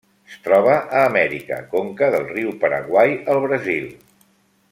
Es 0.29 0.37
troba 0.45 0.77
a 0.77 1.03
Amèrica: 1.09 1.59
conca 1.75 2.09
del 2.17 2.27
riu 2.33 2.51
Paraguai 2.65 3.15
al 3.35 3.45
Brasil. 3.49 3.89